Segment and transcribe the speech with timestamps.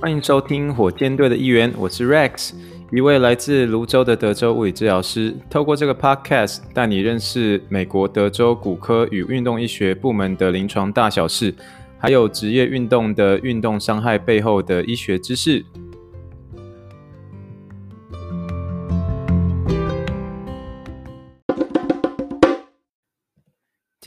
[0.00, 2.52] 欢迎收听火箭队的一员，我是 Rex，
[2.92, 5.34] 一位来自泸州的德州物理治疗师。
[5.50, 11.52] 透过这个 Podcast，带你认识美国德州骨科与运动医学部门的临床大小事，
[11.98, 15.64] 还有职业运动的运动伤害背后的医学知识。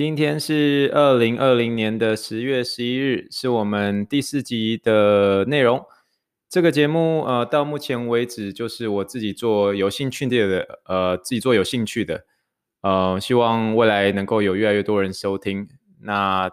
[0.03, 5.85] 今天是二零二零年的十月十一日，是我们第四集的内容。
[6.49, 12.25] 这个节目呃，到目前为止就是我自己做有兴趣的，呃，自己做有兴趣的，
[12.81, 15.67] 呃，希望未来能够有越来越多人收听。
[15.99, 16.49] 那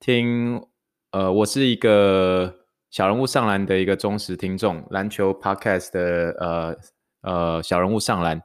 [0.00, 0.64] 听，
[1.10, 6.76] 呃，我是一个小人物上篮的一个忠实听众，篮球 Podcast 的呃
[7.20, 8.42] 呃小人物上篮，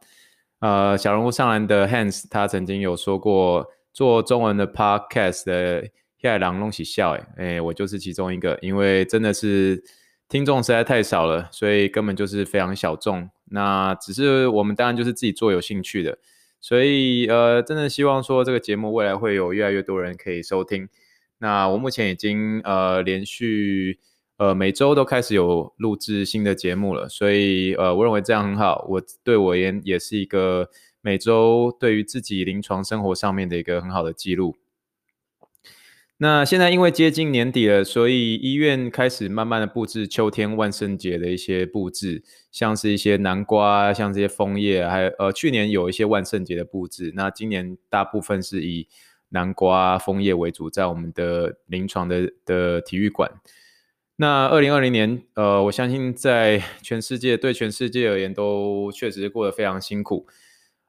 [0.60, 3.66] 呃，小人物上篮的 Hans 他曾经有说过。
[3.94, 5.88] 做中文的 podcast 的
[6.20, 9.84] 下狼弄起笑，哎，我就是其中一个，因为真的是
[10.28, 13.30] 听众实在太少了，所以根本就是非常小众。
[13.52, 16.18] 那只是我们当然就是自己做有兴趣的，
[16.60, 20.90] 所以呃，真的希望说这个节目未来会有越来越多人可以收听。
[21.38, 24.00] 那我目前已经呃连续
[24.38, 30.70] 呃每周都开始有录制新的节目了，所以呃我认为这样很好，我对我也也是一个。
[31.04, 34.56] 每周对于自己临床生活上面的一个很好的记录。
[36.18, 47.12] 那现在因为接近年底了，所以医院开始慢慢的布置秋天万圣节的一些布置，像是一些南瓜，像这些枫叶，还有呃去年有一些万圣节的布置。
[47.16, 48.88] 那今年大部分是以
[49.30, 53.30] 南瓜、枫叶为主，在我们的临床的的体育馆。
[54.16, 60.28] 那二零二零年，呃，我相信在全世界对全世界而言都确实过得非常辛苦。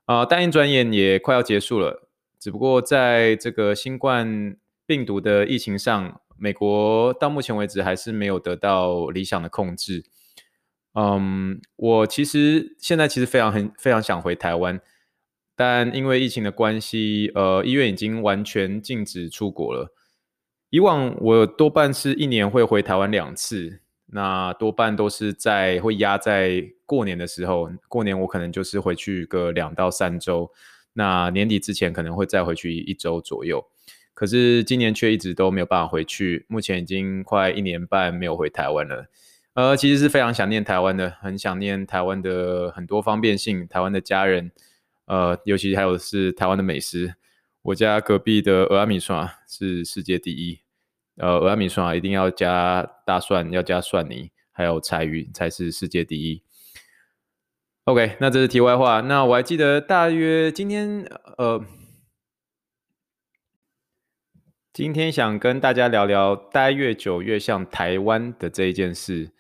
[0.07, 2.09] 啊、但一转眼也快要结束了。
[2.39, 10.05] 只不过在这个新冠病毒的疫情上，美国到目前为止还是没有得到理想的控制。
[10.93, 14.79] 嗯，我其实现在其实非常很非常想回台湾，
[15.57, 19.95] 但因为疫情的关系，呃，医院已经完全禁止出国了。
[20.69, 23.81] 以往我多半是一年会回台湾两次。
[24.17, 30.53] 那多半都是在会压在过年的时候，过年我可能就是回去个两到三周，
[30.93, 33.67] 那年底之前可能会再回去一周左右。
[34.15, 39.11] 可是今年却一直都没有办法回去，目前已经快一年半没有回台湾了。
[39.55, 44.53] 呃，其实是非常想念台湾的，很想念台湾的很多方便性，台湾的家人，
[45.07, 47.17] 呃，尤其还有是台湾的美食。
[47.63, 50.64] 我家隔壁的蚵仔面线是世界第一。
[51.17, 56.43] 呃，蚵仔面线一定要加大蒜，要加蒜泥，还有柴鱼才是世界第一。
[57.85, 59.01] OK，那这是题外话。
[59.03, 61.05] 那我还记得大约今天，
[61.37, 61.65] 呃，
[64.73, 69.31] 今天想跟大家聊聊待越久越像台湾的这一件事。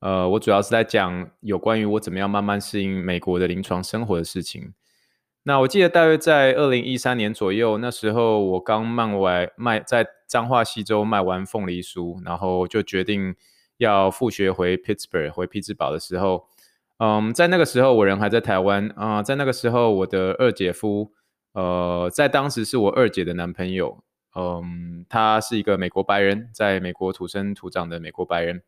[0.00, 4.74] 呃，我主要是在讲有关于我怎么样慢慢适应美国的临床生活的事情。
[5.48, 13.32] 那我记得大约在二零一三年左右，那时候我刚卖完卖在彰化溪州卖完凤梨酥，然后就决定
[13.76, 16.48] 要复学回 Pittsburgh 回匹兹堡的时候，
[16.98, 21.12] 嗯，在那个时候我人还在台湾啊，在那个时候我的二姐夫，
[21.52, 24.02] 呃，在当时是我二姐的男朋友，
[24.34, 28.64] 嗯，他是一个美国白人，在美国土生土长的美国白人。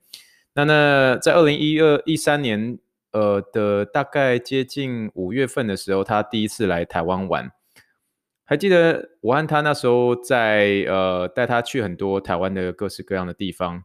[0.55, 2.78] 那那在二零一二一三年。
[3.13, 7.51] 呃的大概接近五月份的时候，他第一次来台湾玩，
[8.45, 13.85] 还记得我和他那时候在呃带他去很多台湾的各式各样的地方。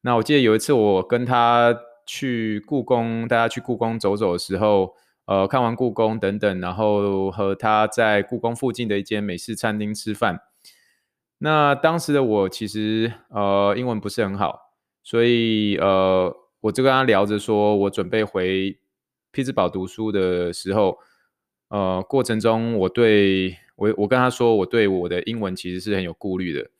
[0.00, 4.94] 那我记得有一次我跟他去故宫，带他去故宫走走的时候，
[5.26, 10.40] 呃看完故宫等等，然后和他在故宫附近的一间美式餐厅吃饭。
[11.38, 16.34] 那当时的我其实呃英文不是很好，所以呃。
[16.64, 18.78] 我就跟他聊着说，我准备回
[19.30, 20.98] 匹兹堡读书的时候，
[21.68, 26.70] 呃，过程中我对我我跟他说，我对我的英文其实是很有顾虑的，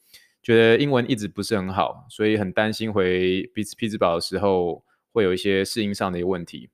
[0.42, 4.82] 觉得英文一直不是很好，所以很担心回匹匹兹堡的时候
[5.12, 6.70] 会有一些适应上的一个问题。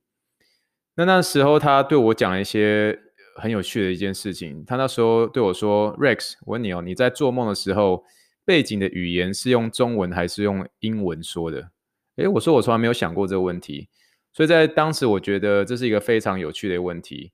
[0.95, 2.97] 那那时候他对我讲了一些
[3.35, 8.05] 很有趣的一件事情，他那时候对我说：“Rex，我问你哦，你在做梦的时候，
[8.45, 11.71] 背景的语言是用中文还是用英文说的？”
[12.20, 13.88] 诶，我说我从来没有想过这个问题，
[14.32, 17.32] 所以在当时我觉得这是一个非常有趣的问题。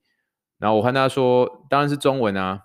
[0.58, 2.60] 然后我和他说，当然是中文啊。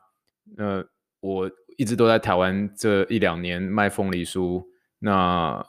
[0.57, 0.83] 呃，
[1.21, 4.63] 我一直都在台湾这一两年卖凤梨酥，
[4.99, 5.65] 那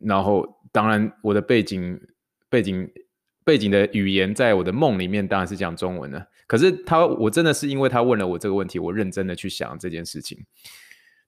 [0.00, 2.00] 然后当然我的背景
[2.48, 2.88] 背景
[3.44, 6.28] 背景的语言在我的梦里面当然是讲中文的。
[6.46, 10.38] 可是他我真的是因为他问了我这个问题，我认真的去想这件事情。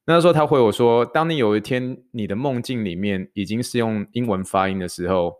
[0.04, 5.34] 那时候他回我说，当你有一天你的梦境里面已经是用英文发音的时候，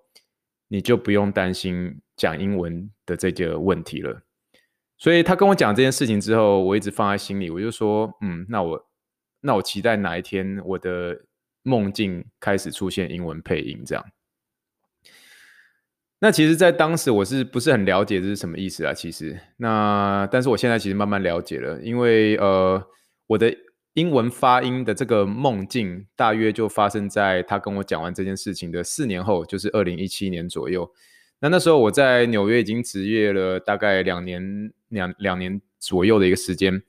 [0.69, 4.23] 你就不用担心讲英文的这个问题了。
[4.97, 8.87] 所以他跟我讲这件事情之后，我一直放在心里，我就说，嗯，那我
[9.41, 11.25] 那我期待哪一天我的
[11.65, 14.05] 梦境开始出现英文配音这样。
[16.21, 18.95] 那其实，在当时我是不是很了解这是什么意思啊？
[18.95, 22.81] 其实，那但是我现在其实慢慢了解了，因为呃，
[23.27, 23.53] 我的
[23.95, 30.91] 英文发音的这个梦境，大约就发生在他跟我讲完这件事情的四年后，就是二零一七年左右。
[31.41, 36.83] 那那时候我在纽约已经执业了大概两年两两年左右的一个时间。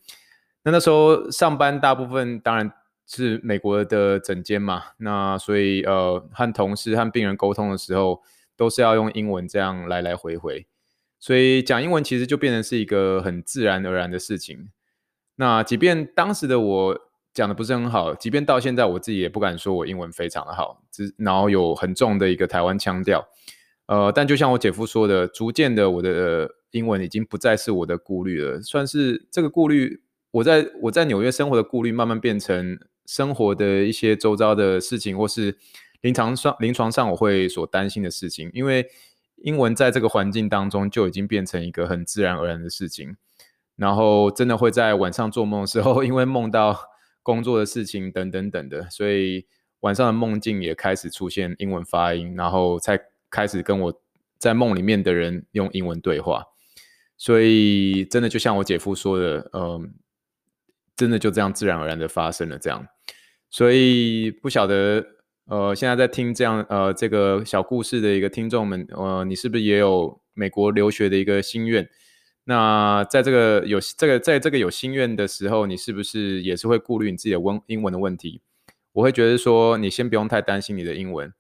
[0.64, 2.72] 那那时候上班大部分当然
[3.08, 8.22] 是美国的诊间嘛，那所以呃，和同事和病人沟通的时候。
[8.56, 10.68] 都是要用英文这样来来回回，
[11.20, 14.70] 所以讲英文其实就变成是一个很自然而然的事情。
[15.36, 17.00] 那即便当时的我
[17.34, 23.28] 讲的不是很好，即便到现在我自己也不敢说我英文非常的好，只然后有很重的一个台湾腔调。
[23.88, 30.02] 呃，但就像我姐夫说的，逐渐的我的英文已经不再是我的顾虑了，算是这个顾虑，
[30.32, 35.58] 我在我在纽约生活的顾虑慢慢变成生活的一些周遭的事情，或是。
[36.04, 38.86] 临床上，临床上我会所担心的事情，因为
[39.38, 43.16] 英文在这个环境当中就已经变成一个很自然而然的事情。
[43.76, 46.78] 然后真的会在晚上做梦的时候， 因为梦到
[47.22, 49.46] 工作的事情等等等的，所以
[49.82, 53.00] 晚上的梦境也开始出现英文发音，然后才
[53.30, 54.02] 开始跟我
[54.38, 56.46] 在梦里面的人用英文对话。
[57.18, 59.94] 所以真的就像我姐夫说的，嗯，
[60.96, 62.88] 真的就这样自然而然的发生了这样。
[63.50, 65.06] 所以不晓得。
[65.46, 71.86] 呃，现在在听这样呃这个小故事的一个听众们，呃，你是不是也有美国留学的一个心愿？
[72.46, 78.42] 那在这个有这个在这个有心愿的时候，你是不是也是会顾虑你自己的文英文的问题？
[78.92, 81.34] 我会觉得说，你先不用太担心你的英文。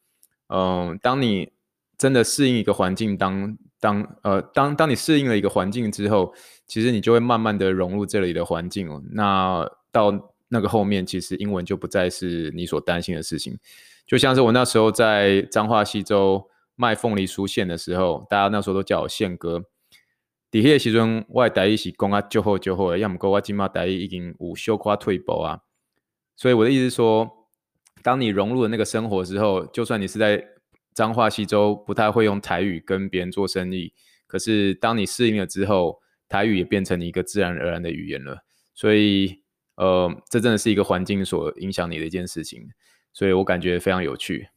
[0.48, 1.52] 嗯、当你
[1.98, 6.34] 真的适应一个环境当当呃当当你适应了一个环境之后，
[6.68, 9.02] 其实你就会慢慢的融入这里的环境哦。
[9.12, 13.58] 那到那个后面，其实英文就不再是你所担心的事情。
[14.06, 19.64] 就像是我那时候在彰化溪州卖凤梨酥馅的时候，大家那时候都叫我宪哥。
[20.54, 25.62] 底下时阵，我台语是讲啊，就好就好，要么讲我今嘛台语已经有小可退步啊。
[26.36, 27.28] 所以我的意思是说，
[28.04, 30.46] 当你融入了那个生活之后，就算你是在
[30.94, 33.94] 彰化西州不太会用台语跟别人做生意，
[34.28, 38.46] 可是当你适应了之后，台语也变成你一个自然而然的语言了。
[38.76, 39.42] 所以，
[39.78, 42.70] 呃，这真的是一个环境所影响你的一件事情。
[43.12, 44.50] 所以我感觉非常有趣。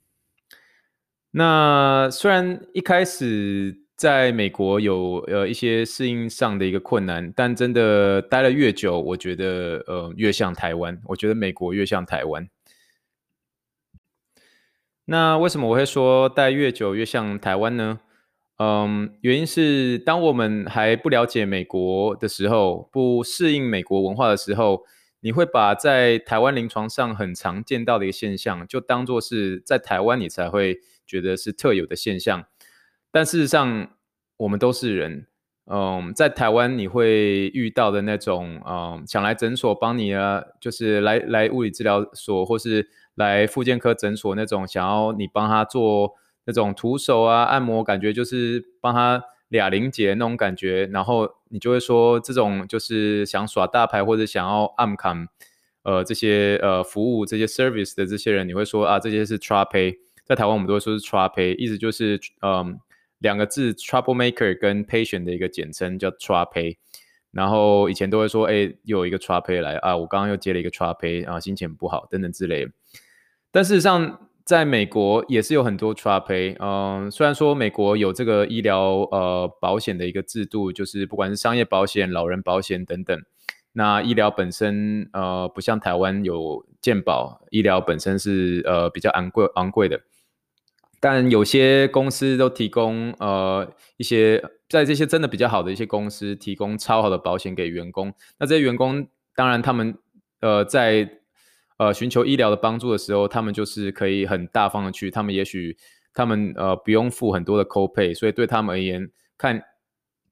[1.30, 11.00] 那虽然一开始在美国有呃一些适应上的一个困难，但真的待了越久，我觉得呃越像台湾。
[11.06, 12.48] 我觉得美国越像台湾。
[15.06, 18.00] 那为什么我会说待越久越像台湾呢？
[18.58, 24.84] 嗯，原因是当我们还不了解美国的时候，不适应美国文化的时候。
[25.20, 32.44] 你会把在台湾临床上很常见到的一个现象，就当做是在台湾你才会觉得是特有的现象。
[33.16, 33.88] 但事实上，
[34.36, 35.26] 我们都是人。
[35.64, 46.12] 嗯，在台湾你会遇到的那种，嗯，想来诊所帮你啊，就是来来物理治疗所或是来复健科诊所那种，想要你帮他做
[46.44, 49.24] 那种徒手啊按摩，感觉就是帮他。
[49.48, 55.28] 俩零节那种感觉，然后你就会说，这种就是想耍大牌或者想要暗砍，
[55.84, 59.94] 呃，这些呃服务这些 service 的这些人，你会说啊，这些是 trouble，
[60.24, 62.76] 在台湾我们都会说是 trouble，意思就是嗯
[63.18, 66.76] 两个字 troublemaker 跟 patient 的一个简称叫 trouble，
[67.32, 72.66] 然后以前都会说，哎，又有一个 trouble 来啊，我刚刚又接了一个 trouble 啊，心情不好等等之类，
[73.50, 74.20] 但事实上。
[74.46, 83.20] 在美国也是有很多 trouble，嗯，虽然说美国有这个医疗呃保险的一个制度，就是不管是商业保险、老人保险等等，
[83.72, 90.00] 那医疗本身呃不像台湾有健保，医疗本身是呃比较昂贵昂贵的，
[91.08, 99.96] 但有些公司都提供呃一些在这些真的比较好的一些公司提供超好的保险给员工，那这些员工当然他们
[100.40, 101.08] 呃在。
[101.78, 105.76] 呃，寻求医疗的帮助的时候，他们就是可以很大方的去，他们也许
[106.14, 109.62] 他们呃不用付很多的 copay，所以对他们而言，看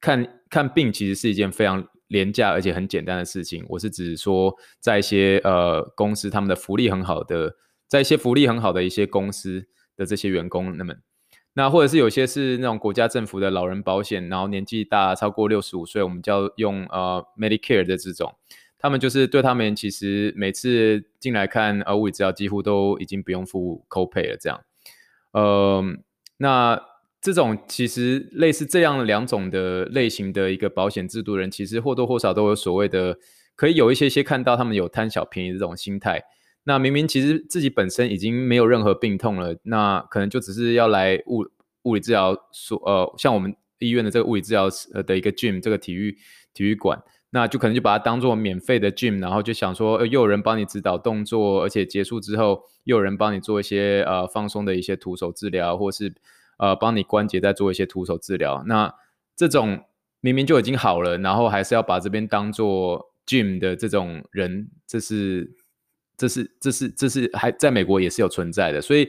[0.01, 3.63] 看看病其实是一件非常廉价而且很简单的事情。
[3.69, 7.53] 我是指说，在一些呃公司，他们的福利很好的，
[7.87, 10.93] 在一些福利很好的一些公司的这些员工，那么
[11.53, 18.35] 那或者是有些是那种国家政府的老人保险，然后年纪大超过六十五岁，我们叫用呃 Medicare 的这种。
[18.77, 24.61] 他们就是对他们其实每次进来看呃物理治疗，几乎都已经不用付 copay 了这样。
[25.31, 25.83] 呃，
[26.37, 26.79] 那
[27.19, 33.17] 这种其实类似这样两种的类型的一个保险制度人，其实或多或少都有所谓的，
[33.55, 36.21] 可以有一些些看到他们有贪小便宜的这种心态。
[36.67, 41.45] 那明明其实自己本身已经没有任何病痛了，那可能就只是要来物
[41.83, 46.17] 物理治疗所，呃，像我们医院的这个物理治疗呃的一个 gym 这个体育
[46.55, 56.11] 体育馆，那就可能就把它当做免费的 gym，然后就想说，呃，又有人帮你指导动作，而且结束之后又有人帮你做一些呃放松的一些徒手治疗，或是
[56.57, 58.63] 呃帮你关节再做一些徒手治疗。
[58.65, 58.91] 那
[59.35, 59.83] 这种
[60.19, 65.55] 明明就已经好了，然后还是要把这边当做 gym 的这种人，这是。
[66.17, 69.05] 这是这是这是还在美国也是有存在的，所以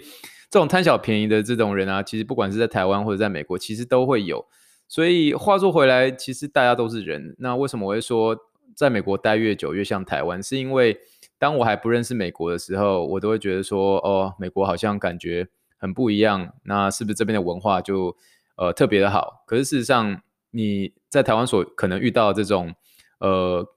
[0.51, 4.47] 这种贪小便宜的这种人啊，其实不管是在台湾或者在美国，其实都会有。
[4.89, 7.35] 所以话说回来，其实大家都是人。
[7.39, 8.37] 那为什么我会说
[8.75, 10.43] 在美国待越久越像台湾？
[10.43, 10.99] 是因为
[11.39, 15.49] 当我还不认识美国的时候，我都会觉得说，哦，美国好像感觉
[15.79, 16.53] 很不一样。
[16.65, 18.17] 那是不是这边的文化就
[18.57, 19.45] 呃特别的好？
[19.47, 20.23] 可是事实上，
[20.53, 22.75] 你在台湾所可能遇到这种
[23.19, 23.73] 呃。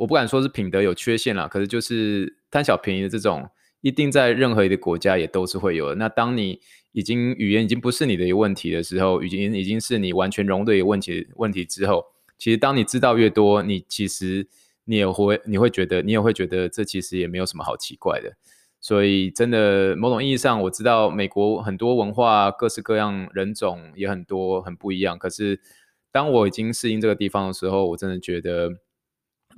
[0.00, 3.46] 我不敢说是品德有缺陷啦，可是就是贪小便宜的这种，
[3.82, 5.94] 一定在任何一个国家也都是会有的。
[5.94, 6.58] 那当你
[6.92, 12.02] 已经语言已经不是你的一个问题的时候，已经已经是你完全融入对问题问题之后，
[12.38, 14.48] 其实当你知道越多，你其实
[14.86, 18.32] 你也会你会觉得你也会觉得这其实也没有什么好奇怪的。
[18.80, 25.18] 所以真的某种意义上，我知道美国很多文化各式各样人种也很多很不一样。
[25.18, 25.60] 可是
[26.10, 28.78] 当我已经适应这个地方的时候，我真的觉得。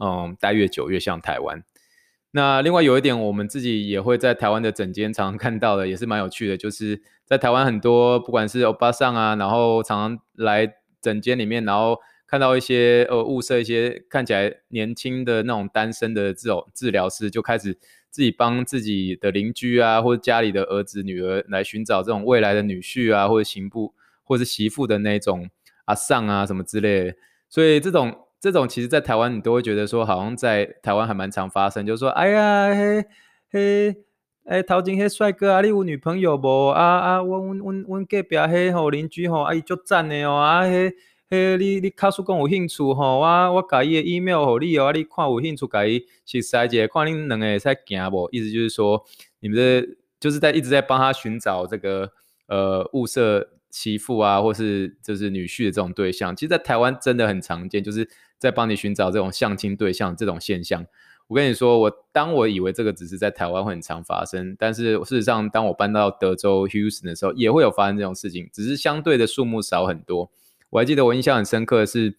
[0.01, 1.63] 嗯，待越久越像台湾。
[2.35, 17.75] 那另外有一点，我们自己也会在台湾的诊间常常看到的，也是蛮有趣的，就是在台湾很多不管是欧巴桑啊，然后常常来整间里面，然后看到一些呃物色一些看起来年轻的那种单身的这种治疗师，就开始
[18.09, 25.51] 自己帮自己的邻居啊，或者家里的儿子女儿来寻找这种未来的女婿啊，或者媳妇或者是媳妇的那种
[25.85, 27.17] 阿桑啊什么之类的，
[27.51, 28.17] 所以这种。
[28.43, 33.07] 这种其实，在台湾你都会觉得说，好像在台湾还蛮常发生，就是说，哎呀，嘿，
[33.53, 33.97] 嘿，
[34.45, 36.67] 哎，头前嘿帅哥啊，你有女朋友不？
[36.67, 40.93] 啊啊，我我我我隔壁嘿吼邻居吼，阿姨足赞的哦，啊嘿，
[41.31, 48.29] 嘿，你你卡叔讲有兴趣吼，我我改伊的 email 给你哦，你看有兴趣改伊去筛一下，看你两个会使行不？
[48.33, 49.05] 意思就是说，
[49.39, 49.87] 你们的
[50.19, 52.11] 就是在一直在帮他寻找这个
[52.49, 56.35] 呃物色媳妇啊，或是就是女婿的这种对象。
[56.35, 58.09] 其实，在台湾真的很常见，就是。
[58.43, 60.85] 在帮你寻找这种相亲对象这种现象，
[61.29, 70.29] 我跟你说，我当我以为这个只是在台湾会很常发生，但是事实上，当我搬到德州 Houston 的时候，也会有发生这种事情，只是相对的数目少很多。
[70.71, 72.17] 我还记得我印象很深刻的是，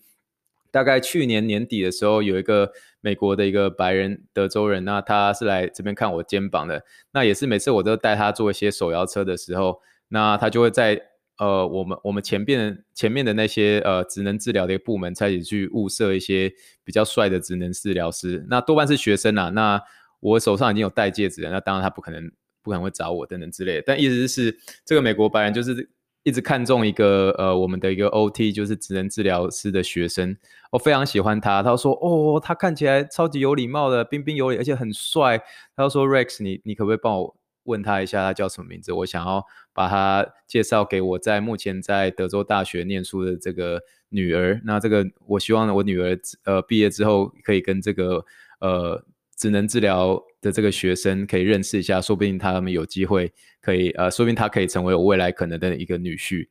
[0.71, 11.09] 大概去年年底的时候，有一个美国的一个白人德州人，那他是来这边看我肩膀的，那也是每次我都带他做一些手摇车的时候，那他就会在。
[11.39, 19.49] 呃，我们我们前边前面的那些呃职能治疗的一个部门，开始去物色一些比较帅的职能治疗师，那多半是学生啊。
[19.49, 19.81] 那
[20.19, 23.83] 我手上已经有戴戒指了，那当然他不可能不可能会找我等等之类的。
[23.85, 25.89] 但意思是，这个美国白人就是
[26.21, 30.37] 一直看中一个呃我们的一个 OT，就是职能治疗师的学生，
[30.71, 31.63] 我非常喜欢他。
[31.63, 35.41] 他说哦，他看起来超级有礼貌的，彬彬有礼，而且很帅。
[35.75, 37.35] 他说 Rex，你你可不可以帮我？
[37.63, 38.91] 问他一下，他叫什么名字？
[38.91, 39.43] 我想要
[39.73, 44.61] 把他介绍给我在目前在德州大学念书的这个女儿。
[44.65, 48.25] 那这个我希望我女儿呃毕业之后可以跟这个
[48.59, 49.05] 呃
[49.35, 56.47] 职能治疗的这个学生可以认识一下，说不定他们有机会可以呃，说不定他可以成为我未来可能的一个女婿。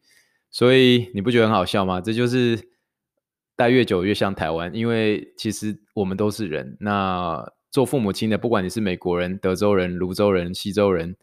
[0.50, 2.00] 所以你不觉得很好笑吗？
[2.00, 2.59] 这就是
[3.57, 6.76] 待越久越像台湾，因为其实我们都是人。
[6.81, 11.17] 那做父母亲的，不管你是美国人、德州人、泸州人、西州人，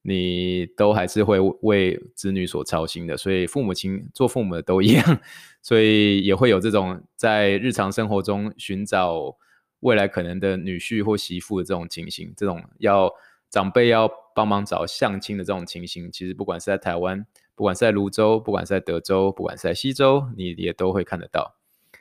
[0.00, 3.18] 你都还是会为子女所操心的。
[3.18, 5.20] 所以父母亲做父母的都一样，
[5.60, 9.36] 所以也会有这种在日常生活中寻找
[9.80, 12.32] 未来可能的女婿或媳妇的这种情形。
[12.34, 13.12] 这种要
[13.50, 21.56] 长辈要帮忙找相亲的这种情形，其实不管是在台湾，不管是在泸州，不管是在德州，不管是在西州，你也都会看得到。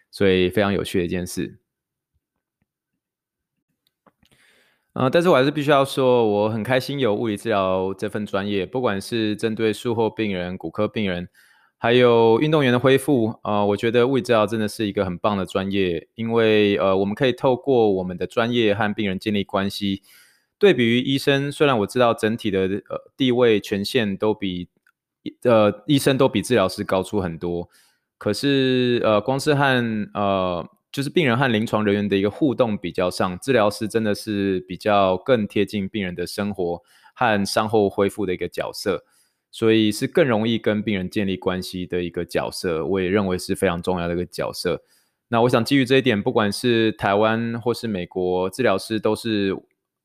[0.10, 1.60] 所以非常有趣的一件事。
[5.00, 11.30] 呃，但是我还是必须要说，我很开心有物理治疗这份专业，不管是针对术后病人、骨科病人，
[11.78, 20.02] 还有运动员的恢复，啊、我觉得物理治疗真的是一个很棒的专业，因为呃，我们可以透过我们的专业和病人建立关系。
[20.58, 24.68] 对比于医生，虽然我知道整体的呃地位权限都比
[25.44, 27.70] 呃医生都比治疗师高出很多，
[28.18, 36.82] 可是呃，光是和呃就是病人和临床人员的一个互动比较上，治疗师真的是比较更贴近病人的生活
[37.14, 39.04] 和伤后恢复的一个角色，
[39.52, 42.86] 所以是更容易跟病人建立关系的一个角色。
[42.86, 44.82] 我也认为是非常重要的一个角色。
[45.28, 49.56] 那我想基于这一点，不管是台湾或是美国，治疗师都是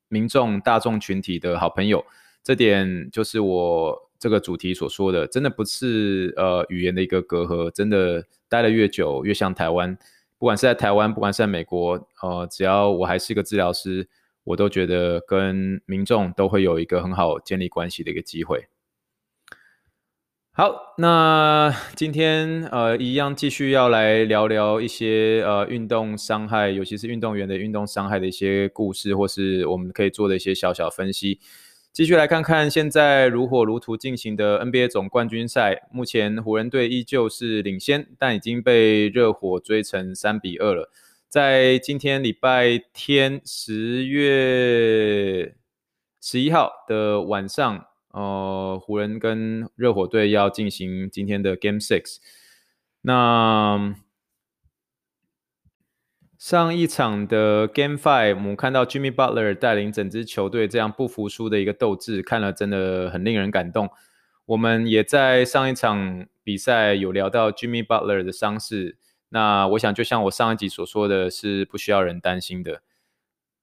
[0.09, 2.05] 民众大众群体的好朋友。
[2.43, 9.97] 这点就是我这个主题所说的，真的不是呃语言的一个隔阂，真的待了越久越像台湾。
[10.39, 14.09] 不管是在台湾，不管是在美国，呃，只要我还是一个治疗师，
[14.45, 18.67] 我都觉得跟民众都会有一个很好建立关系的一个机会。
[20.57, 31.41] 好，那今天呃一样继续要来聊聊一些呃运动伤害，尤其是运动员的运动伤害的一些故事，或是我们可以做的一些小小分析。
[31.95, 40.91] 继续来看看现在如火如荼进行的 NBA 总冠军赛，目前湖人队依旧是领先，但已经被热火追成三比二了。
[41.29, 45.55] 在今天礼拜天十月
[46.21, 52.17] 十一号的晚上，呃，湖人跟热火队要进行今天的 Game Six。
[53.03, 53.95] 那
[56.45, 63.89] 上一场的 Game Five，我们看到 Jimmy Butler 带领整支球队这样不服输的一个斗志，看了真的很令人感动。
[64.45, 68.99] 我们也在上一场比赛有聊到 Jimmy Butler 的伤势，
[69.31, 72.83] 那我想就像我上一集所说的是不需要人担心的。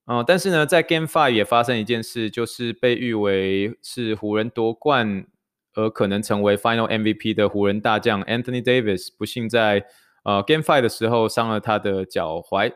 [0.07, 5.27] 嗯、但是呢，在 Game Five 也发生一件事，就是被誉为是湖人夺冠
[5.75, 9.85] 而可能成为 Final MVP 的湖人大将 Anthony Davis 不幸在。
[10.23, 12.73] 呃，Game Five 的时候伤了他的脚踝，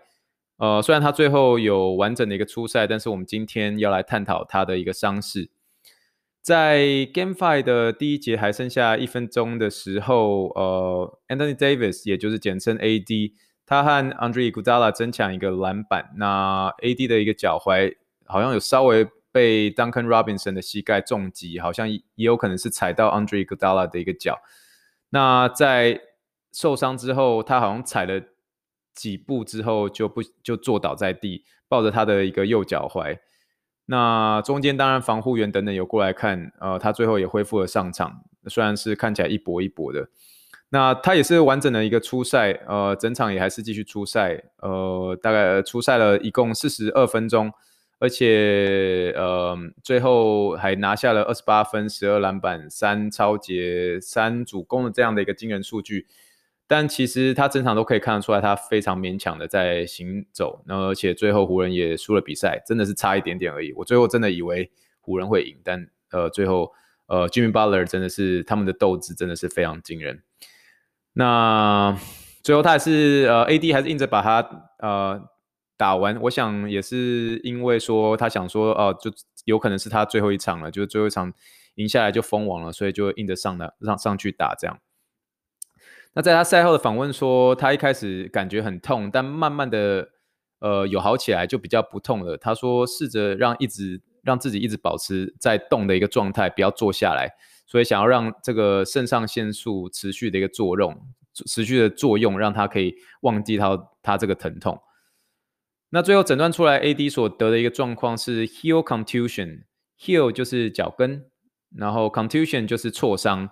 [0.58, 5.50] 呃，虽然他最后有完整的一个出赛，但是我们今天要来探讨他的一个伤势。
[6.42, 13.34] 在 Game Five 的第一节还剩下一分钟的时候，呃，Anthony Davis 也就是简称 AD，
[13.66, 24.40] 他和 Andre Iguodala 争抢一个篮板，那 AD 的一个脚踝好像有稍微被 Duncan Robinson 的膝盖重击，好像也有可能是踩到 Andrei Gudala 的一个脚。
[25.10, 26.00] 那在
[26.56, 28.22] 受伤之后，他好像踩了
[28.94, 33.20] 几步之后就不就坐倒在地，抱着他的一个右脚踝。
[33.88, 40.08] 那中间当然防护员等等有过来看，呃，他最后也恢复了上场，虽然是看起来一搏一搏的。
[40.70, 47.52] 那他也是完整的一个出赛，呃，整场也还是继续出赛，呃，大概出赛了一共四十二分钟，
[48.00, 56.08] 而且呃，最后还拿下了二十八分、十二篮板、三抄截、三助攻的这样的一个惊人数据。
[56.68, 63.72] 但其实他整场都可以看得出来，他非常勉强的在行走，然后而且最后湖人也输了比赛，真的是差一点点而已。
[63.74, 66.74] 我最后真的以为湖人会赢，但呃最后
[67.06, 70.24] 呃 Jimmy Butler 真的是他们的斗志真的是非常惊人。
[71.14, 71.96] 那
[72.44, 75.30] 最后他还是呃 AD 还是硬着把他呃
[75.78, 79.12] 打完，我想也是因为说他想说哦、呃、就
[79.44, 81.32] 有可能是他最后一场了，就是最后一场
[81.76, 84.80] 赢下来就封王了，所以就硬着上的上上去打这样。
[86.16, 90.08] 那在他赛后的访问说，他一开始感觉很痛，但慢慢的，
[90.60, 92.38] 呃，有好起来，就比较不痛了。
[92.38, 97.36] 他说，试着让一直让自己一直保持在动的一个状态，不要坐下来，
[97.68, 100.98] 所以想要让这个肾上腺素持续的一个作用，
[101.34, 104.80] 持续的作用，让他可以忘记他他这个疼痛。
[105.90, 111.26] 那最后诊断出来，AD 所得的一个状况是 heel contusion，heel 就是脚跟，
[111.76, 113.50] 然后 contusion 就是挫伤。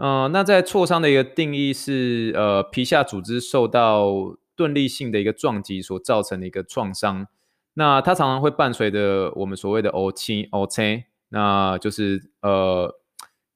[0.00, 7.26] 呃，那在挫伤的一个定义是，呃，皮下组织受到钝力性的一个撞击所造成的一个创伤。
[7.74, 12.98] 那它常常会伴随着我们所谓的乌青、乌青，那就是呃，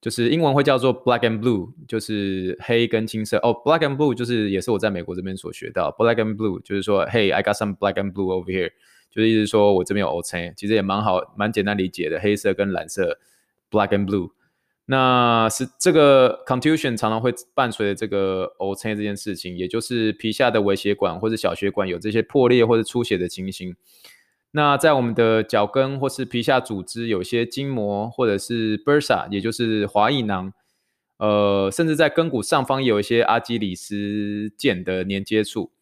[0.03, 3.39] 就是英文会叫做 black and blue，就是黑跟青色。
[3.39, 8.71] 哦，black and blue 就是也是我在美国这边所学到，black and blue 就是说，Hey，I got some black and blue over here，
[9.11, 13.19] 就是意思说我这边有乌青，其实也蛮好，蛮简单理解的，黑色跟蓝色
[13.71, 14.33] ，black and blue。
[14.87, 23.75] 那是这个 contusion 常常会伴随着这个 O C 这件事情，也就是皮下的微血管或者小血管有这些破裂或者出血的情形。
[24.51, 30.53] 那在我们的脚跟或是皮下组织有些筋膜或者是 bursa，也就是滑液囊，
[31.17, 35.73] 呃，甚至在跟骨上方有一些阿基里斯腱的连接处。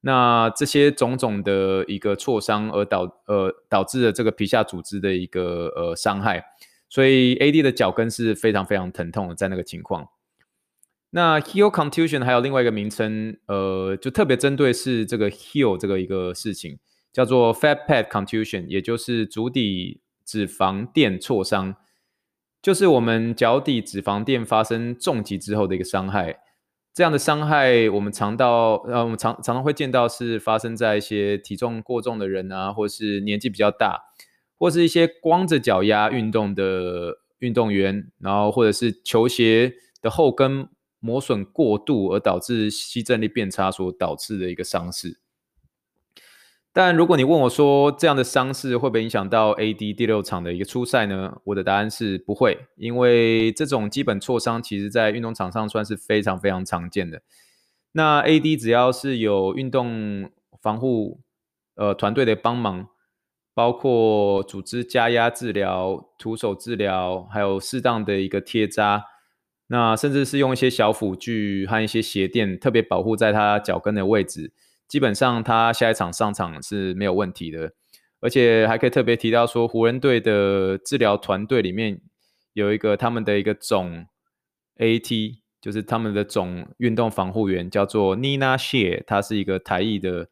[0.00, 6.44] 那这些种种的一个挫伤而导呃导致了这个皮下组织的一个呃伤害。
[6.88, 10.08] 所以 AD 的脚跟是非常非常疼痛的，在那个情况。
[11.10, 16.78] 那 heel contusion 还有另外一个名称，呃，就特别针对是这个 heel 这个一个事情，
[17.12, 21.74] 叫做 fat pad contusion，也就是足底脂肪垫挫伤，
[22.60, 26.40] 就是我们脚底脂肪垫发生重击之后的一个伤害。
[26.92, 33.98] 这样的伤害，我们常到呃，我们常常常会见到是发生在一些体重过重的人啊，或是年纪比较大，
[34.58, 40.68] 或是一些光着脚丫运动的运动员，然后或者是球鞋的后跟
[41.00, 45.20] 磨损过度而导致吸震力变差所导致的一个伤势。
[46.72, 51.40] 但如果你问我说，这样的伤势会不会影响到 AD 第六场的一个初赛呢？
[51.44, 57.22] 我的答案是不会，因为这种基本挫伤其实在运动场上算是非常非常常见的。
[57.92, 61.20] 那 AD 只要是有运动防护
[61.74, 62.88] 呃团队的帮忙，
[63.58, 69.02] 包括组织加压治疗、徒手治疗，还有适当的一个贴扎，
[69.66, 74.52] 那甚至是用一些小辅具和一些鞋垫，特别保护在他脚跟的位置。
[74.86, 77.72] 基本上他下一场上场是没有问题的，
[78.20, 82.00] 而且还可以特别提到说，湖人队的治疗团队里面
[82.52, 84.06] 有一个他们的一个总
[84.76, 90.28] AT，就是他们的总运动防护员，叫做 Nina Shea，她是一个台裔的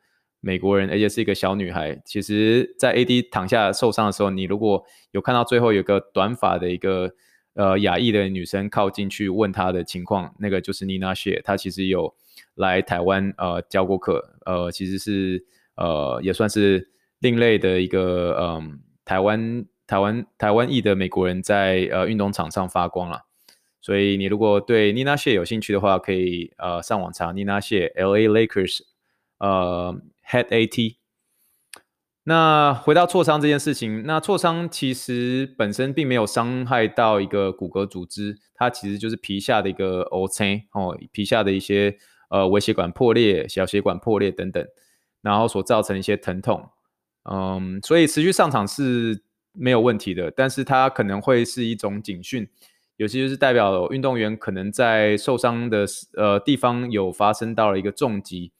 [0.47, 2.01] 美国人，而且是一个小女孩。
[2.05, 7.11] 其实，在 AD 躺下受伤的时候，你如果有看到最后有个短发的一个
[7.55, 12.15] 呃亚裔的女生靠近去问她的情况，那个就是 Nina s h e 她其实有。
[12.55, 15.45] 来台湾呃教过课，呃其实是
[15.77, 23.27] 呃也算是另类的一个嗯、台湾台湾台湾裔的美国人在呃运动场上发光了，
[23.83, 28.81] 所以你如果对 Nina s h e 有兴趣的话，可以呃上网查 Nina s h e LA Lakers
[29.39, 29.95] 呃
[30.31, 30.97] Head AT。
[32.25, 41.97] 那回到挫伤这件事情，那挫伤其实本身并没有伤害到一个骨骼组织，它其实就是皮下的一个乌青哦，皮下的一些。
[42.29, 44.67] 呃，微血管破裂、小血管破裂等等，
[45.23, 46.71] 然后所造成一些疼痛，
[47.31, 52.49] 嗯，所以持续上场是没有问题的，但是它可能会是一种警讯，
[52.97, 55.87] 有些就是代表运动员可能在受伤的
[56.17, 58.51] 呃地方有发生到了一个重击，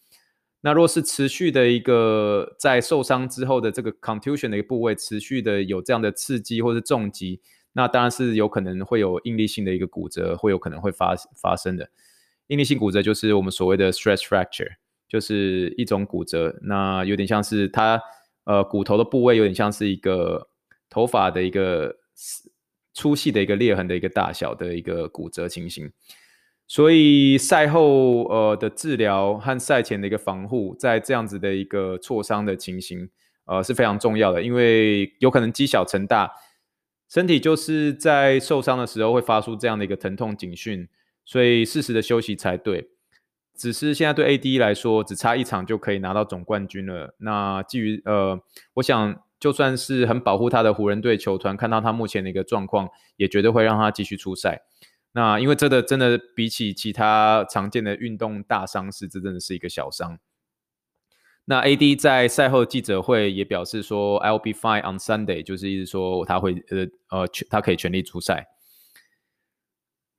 [0.63, 7.41] 那若是持续的一个在受伤之后的这个 contusion 的一个部位持续的有这样的刺激或是重击，
[7.73, 11.89] 那当然是有可能会有应力性的一个骨折，会有可能会发发生的。
[12.49, 14.71] 应力性骨折就是我们所谓的 stress fracture，
[15.09, 18.01] 就是一种骨折，那有点像是它
[18.45, 20.49] 呃骨头的部位有点像是一个
[20.89, 21.95] 头发的一个
[22.95, 25.93] 粗细的一个裂痕的一个大小的一个骨折情形，
[26.67, 33.09] 所以赛后呃的治疗和赛前的一个防护，在这样子的一个挫伤的情形
[33.45, 36.33] 呃是非常重要的，因为有可能积小成大，
[37.09, 40.89] 身体就是在受伤的时候会发出这样的一个疼痛警讯。
[41.29, 42.89] 所以适时的休息才对。
[43.57, 47.17] 只是现在对 AD 来说，只差一场就可以拿到总冠军了。
[47.19, 48.39] 那基于呃，
[48.75, 54.63] 我想就算是很保护他的湖人队球团，看到他目前的一个状况，也绝对会让他继续出赛。
[55.17, 60.19] 那因为这个真的比起其他常见的运动大伤势，这真的是一个小伤。
[61.47, 68.49] 那 AD 在赛后记者会也表示说，I'll be fine on Sunday，就是意思说他会呃呃他可以全力出赛。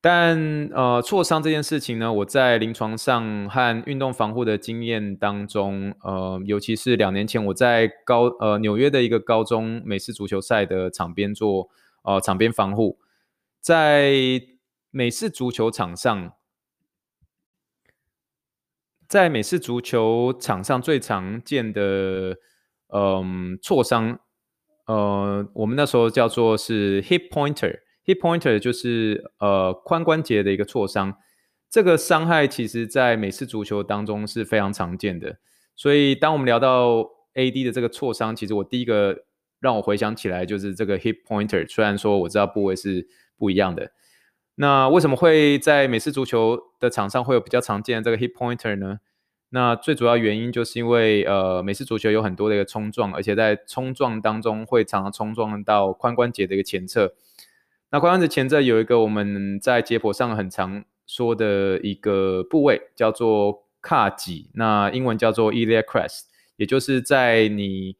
[0.01, 11.69] 但呃，挫伤这件事情呢，我在临床上和运动防护的经验当中，呃，尤其是两年前我在高呃纽约的一个高中美式足球赛的场边做
[12.01, 12.97] 呃场边防护，
[13.62, 14.41] 在
[14.97, 16.33] 美式足球场上，
[19.07, 22.39] 在美式足球场上最常见的
[22.91, 24.19] 嗯、挫伤，
[24.88, 27.81] 呃，我们那时候叫做是 hip pointer。
[28.05, 31.15] Hip pointer 就是呃髋关节的一个挫伤，
[31.69, 35.38] 这个伤害其实在美式足球当中是非常常见的。
[35.75, 39.25] 所以当我们聊到 AD 的这个挫伤，其实我第一个
[39.60, 41.69] 让我回想起来就是这个 hip pointer。
[41.69, 43.07] 虽然说我知道部位是
[43.38, 43.91] 不一样的，
[44.60, 49.00] 那为什么会在美式足球的场上会有比较常见的这个 hip pointer 呢？
[49.50, 57.13] 那最主要原因就是因为呃美式足球有很多的一个冲撞，而且在冲撞当中会常常冲撞到髋关节的一个前侧。
[57.91, 66.24] 那髋关节前侧有一个我们在解剖上很常说的一个部位，叫做髂脊，那英文叫做 iliac crest，
[66.56, 67.96] 也就是在你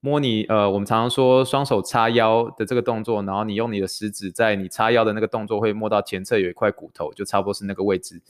[0.00, 8.20] 摸你呃，我们常常说双手叉腰的这个动作，然后你用你的食指在你叉腰的那个动作会摸到前侧有一块骨头，就差不多是那个位置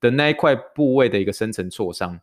[0.00, 2.20] 的那一块部位的一个深层挫伤。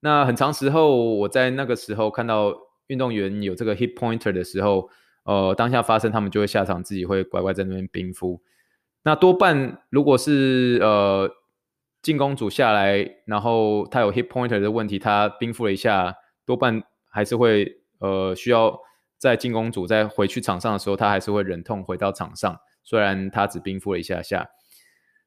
[0.00, 2.54] 那很长时候，我在那个时候看到
[2.86, 4.88] 运动员有这个 hip pointer 的时候。
[5.24, 8.42] 呃，当下发生，他们就会下场，自己会乖乖在那边冰敷。
[9.04, 11.30] 那多半如果是呃
[12.02, 16.12] 进攻组下来，然后他有 hip pointer 的问题，他冰敷了一下，
[16.44, 18.76] 多半还是会呃需要
[19.18, 22.58] 在进攻组再回去场上的时候，他还是会忍痛回到场上。
[22.82, 24.50] 虽然他只冰敷了一下下。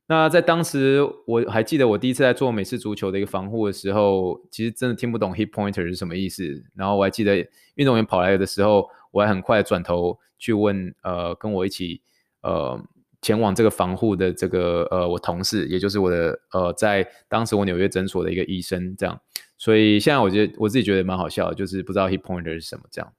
[0.07, 6.43] 那在当时，我还记得我第一次在做美式足球的一个防护的时候，其实真的听不懂 hit pointer 是什么意思。
[6.75, 7.37] 然后我还记得
[7.75, 12.01] 运动员跑来的时候，我还很快转头去问呃跟我一起
[12.41, 12.79] 呃
[13.21, 19.19] 前往这个防护的这个呃我同事，也就是我的呃在当时我纽约诊所的一个医生，这样。
[19.57, 23.13] 所以现在我觉得我自己觉得蛮好笑，就是不知道 hip pointer 是什么这样。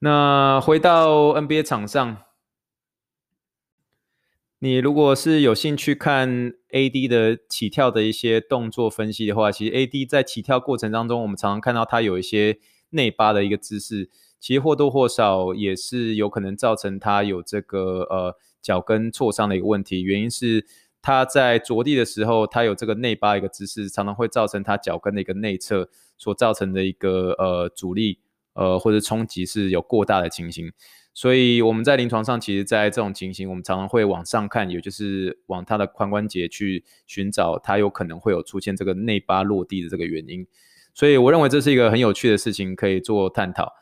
[0.00, 2.24] 那回到 NBA 场上。
[4.60, 12.58] 你如果是有兴趣看 AD 的起跳的一些动作分析的话，其实 AD 在起跳过程当中，我们常常看到他有一些
[12.90, 20.02] 内八的一个姿势，其实或多或少也是有可能造成他有这个呃脚跟挫伤的一个问题。
[20.02, 20.66] 原因是
[21.00, 28.18] 他在着地的时候，他有这个内八一个姿势，常常会造成他脚跟的一个内侧所造成的一个呃阻力
[28.54, 30.72] 呃或者冲击是有过大的情形。
[31.14, 40.46] 所以我们在临床上，其实，在这种情形，我们常常会往上看，也就是往他的髋关节去寻找，他有可能会有出现这个内八落地的这个原因。
[40.94, 43.72] 所以我认为这是一个很有趣的事情，可以做探讨。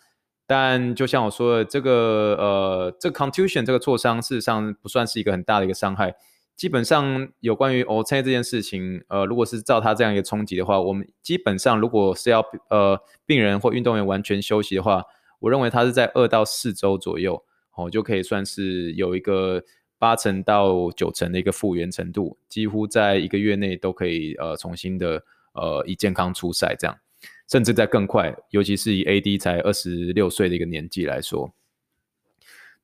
[0.47, 6.15] 但就像我说的，这个呃，这个 contusion 这个挫伤，事实上不算是一个很大的一个伤害。
[6.57, 15.05] 基本上有关于 OT 这件事情，呃，如果是照他这样一个冲击的话，我们基本上如果是要呃病人或运动员完全休息的话。
[15.39, 17.45] 我认为他是在二到四周左右，
[17.77, 19.63] 哦，就可以算是有一个
[19.99, 26.99] 八成到九成的一个复原程度，几乎在一个月内都可以呃重新的呃以健康出赛这样，
[27.51, 31.53] 甚至在更快，尤其是以 AD 才二十六岁的一个年纪来说。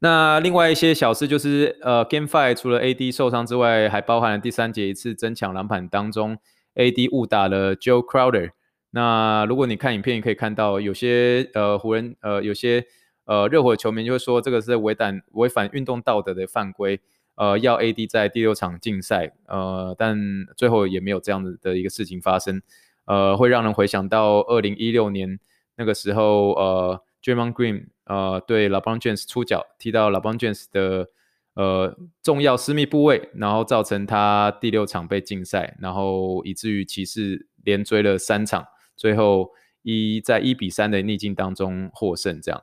[0.04, 6.36] 那另外一些小事就是呃 Game Five 除了 AD 受伤之外，还包含了第三节一次争抢篮板当中
[6.74, 8.50] ，AD 误打了 Joe Crowder。
[8.90, 12.84] 那如果你看影片，你可以看到有些呃湖人呃有些
[13.26, 17.00] 呃热火球迷就会说这个是违反违反运动道德的犯规，
[17.36, 20.18] 呃要 AD 在第六场禁赛，呃但
[20.56, 22.60] 最后也没有这样子的一个事情发生，
[23.04, 25.38] 呃会让人回想到二零一六年
[25.76, 31.08] 那个时候呃，Dream On Green 呃对 LeBron James 出脚踢到 LeBron James 的
[31.54, 38.66] 呃重要私密部位，然后造成他第六场被禁赛，然后以至于骑士连追了三场。
[38.94, 39.50] 最后
[39.82, 42.62] 一在一比三的逆境当中获胜，这样，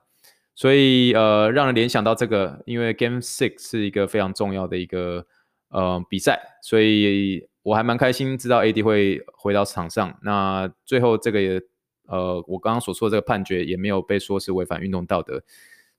[0.55, 5.25] 所以呃，让人联想到这个，因为 Game Six 是一个非常重要的一个
[5.69, 10.17] 呃比赛，所以我还蛮开心知道 AD 会回到场上。
[10.21, 11.61] 那最后这个也
[12.09, 15.43] 呃，我刚刚所说的这个判决也没有被说是违反运动道德，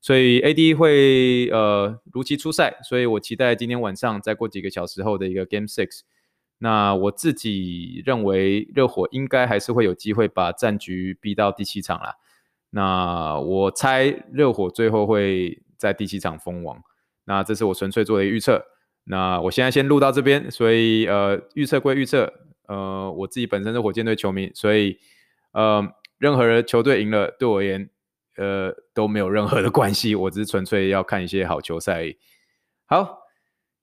[0.00, 2.78] 所以 AD 会呃如期出赛。
[2.82, 6.00] 所以我期待今天晚上再过几个小时后的一个 Game Six。
[6.58, 12.16] 那我自己认为，热火应该还是会有机会把战局逼到第七场啦。
[12.70, 16.82] 那我猜热火最后会在第七场封王。
[17.24, 18.62] 那这是我纯粹做的预测。
[19.04, 22.32] 那我现在先录到这边，所以呃，预测归预测，
[22.68, 24.98] 呃，我自己本身是火箭队球迷，所以
[25.52, 25.82] 呃，
[26.20, 27.88] 任何人球队赢了，对我而言
[28.36, 30.14] 呃都没有任何的关系。
[30.14, 32.18] 我只是纯粹要看一些好球赛而已。
[32.84, 33.20] 好，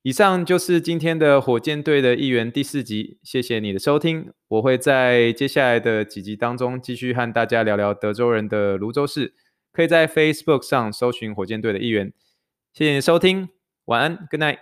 [0.04, 3.18] 以上就是今天的火箭队的议员第四集。
[3.24, 9.34] 谢谢你的收听，我会在接下来的几集当中继续和大家聊聊德州人的泸州市。
[9.72, 12.14] 可以在 Facebook 上搜寻火箭队的议员。
[12.72, 13.50] 谢谢你的收听，
[13.86, 14.60] 晚安，good night。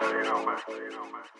[0.00, 1.35] you know, más, más, más, más.